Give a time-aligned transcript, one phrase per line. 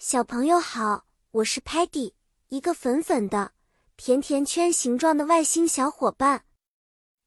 [0.00, 2.12] 小朋友好，我是 Patty，
[2.50, 3.50] 一个粉粉的
[3.96, 6.44] 甜甜圈形状的外星小伙伴。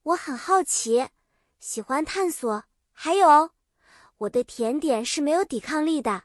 [0.04, 1.10] 我很好奇，
[1.60, 2.64] 喜欢探索，
[2.94, 3.50] 还有
[4.20, 6.24] 我对甜点是没有抵抗力的。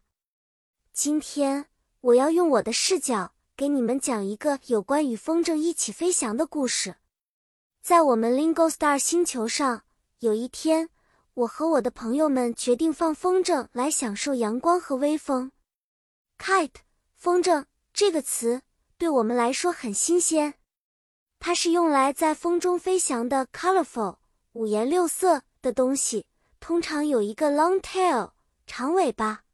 [0.92, 1.66] 今天
[2.00, 6.94] 我要用我的视角给你们讲一个有关与风筝一起飞翔的故事。
[7.82, 9.82] 在我们 Lingo Star 星球上，
[10.20, 10.90] 有一天，
[11.34, 15.50] 我和我的朋友们决定放风筝来享受阳光和微风。
[16.38, 16.76] Kite，
[17.14, 18.62] 风筝这个词
[18.98, 20.54] 对我们来说很新鲜。
[21.38, 24.18] 它是用来在风中飞翔的 colorful
[24.52, 26.24] 五颜六色的东西，
[26.60, 28.32] 通常有一个 long tail
[28.66, 29.44] 长尾巴。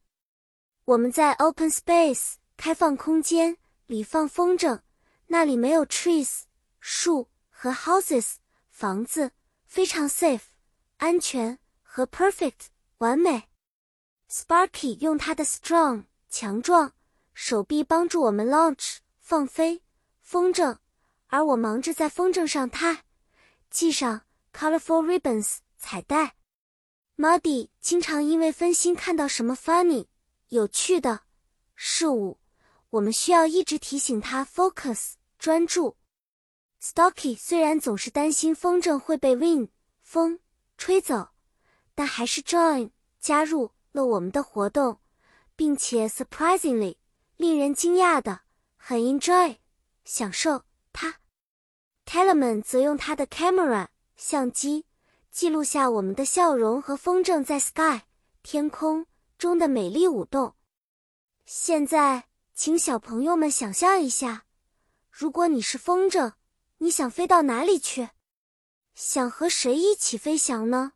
[0.85, 4.81] 我们在 open space 开放空间里放风筝，
[5.27, 6.43] 那里没有 trees
[6.79, 8.35] 树和 houses
[8.69, 9.31] 房子，
[9.65, 10.41] 非常 safe
[10.97, 12.67] 安全和 perfect
[12.99, 13.49] 完美。
[14.29, 16.93] Sparky 用它的 strong 强壮
[17.35, 19.83] 手臂帮助我们 launch 放飞
[20.19, 20.79] 风筝，
[21.27, 23.03] 而我忙着在风筝上踏
[23.69, 26.35] 系上 colorful ribbons 彩带。
[27.15, 30.07] Muddy 经常因为分心看到什么 funny
[30.47, 31.21] 有趣的
[31.75, 32.39] 事物，
[32.89, 35.97] 我们需要一直提醒他 focus 专注。
[36.81, 39.69] Stocky 虽然总是担心风筝会被 wind
[40.01, 40.39] 风
[40.79, 41.29] 吹走，
[41.93, 42.89] 但还是 join
[43.19, 44.97] 加入了我们的活动。
[45.55, 46.95] 并且 surprisingly
[47.37, 48.41] 令人惊讶的
[48.75, 49.57] 很 enjoy
[50.03, 51.19] 享受它。
[52.05, 54.85] Telemann 则用他的 camera 相机
[55.31, 58.01] 记录下我们的笑容和风筝在 sky
[58.41, 60.55] 天空中的美丽舞动。
[61.45, 64.45] 现在，请小朋友们想象一下，
[65.09, 66.33] 如果你是风筝，
[66.77, 68.09] 你想飞到哪里去？
[68.95, 70.93] 想和谁一起飞翔呢？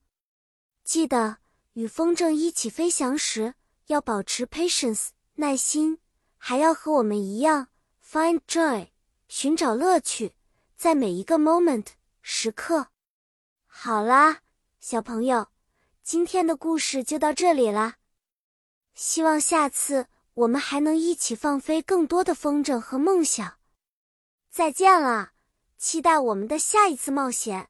[0.83, 1.37] 记得
[1.73, 3.55] 与风筝一起飞翔时。
[3.87, 5.99] 要保持 patience 耐心，
[6.37, 7.67] 还要和我们一样
[8.05, 8.89] find joy
[9.27, 10.33] 寻找乐趣，
[10.75, 11.87] 在每一个 moment
[12.21, 12.87] 时刻。
[13.65, 14.39] 好啦，
[14.79, 15.47] 小朋友，
[16.03, 17.95] 今天的故事就到这里啦。
[18.93, 23.57] 希望下次我们还能一起放飞更多的风筝和梦想。
[24.49, 25.31] 再见了，
[25.77, 27.69] 期待我们的下一次冒险。